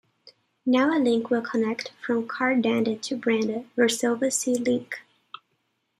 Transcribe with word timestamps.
Now 0.65 0.97
a 0.97 0.99
link 0.99 1.29
will 1.29 1.43
connect 1.43 1.89
from 2.03 2.27
Khar 2.27 2.55
Danda 2.55 2.99
to 3.03 3.15
Bandra- 3.15 3.67
Versova 3.77 4.33
Sea 4.33 4.55
Link. 4.55 4.99